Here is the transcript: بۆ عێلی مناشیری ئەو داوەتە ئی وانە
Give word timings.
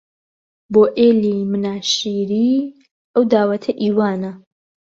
بۆ 0.71 0.83
عێلی 0.97 1.37
مناشیری 1.51 2.51
ئەو 3.13 3.23
داوەتە 3.31 3.71
ئی 3.81 3.89
وانە 3.97 4.31